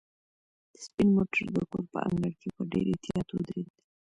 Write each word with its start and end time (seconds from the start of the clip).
سپین 0.83 1.07
موټر 1.15 1.45
د 1.55 1.57
کور 1.69 1.83
په 1.93 1.99
انګړ 2.07 2.31
کې 2.39 2.49
په 2.55 2.61
ډېر 2.71 2.85
احتیاط 2.93 3.27
ودرېد. 3.31 3.69